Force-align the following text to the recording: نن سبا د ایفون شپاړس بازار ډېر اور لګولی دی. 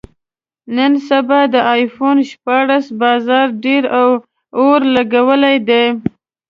نن 0.75 0.93
سبا 1.07 1.39
د 1.53 1.55
ایفون 1.73 2.17
شپاړس 2.29 2.85
بازار 3.01 3.47
ډېر 3.63 3.83
اور 4.61 4.79
لګولی 4.95 5.57
دی. 5.69 5.85